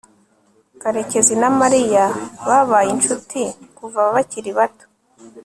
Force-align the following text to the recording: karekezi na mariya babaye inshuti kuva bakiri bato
karekezi 0.81 1.33
na 1.41 1.49
mariya 1.59 2.03
babaye 2.47 2.89
inshuti 2.95 3.41
kuva 3.77 4.01
bakiri 4.13 4.51
bato 4.57 4.85